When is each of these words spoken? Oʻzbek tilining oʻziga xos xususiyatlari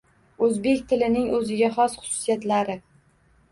Oʻzbek 0.45 0.81
tilining 0.93 1.27
oʻziga 1.41 1.71
xos 1.77 1.99
xususiyatlari 2.01 2.81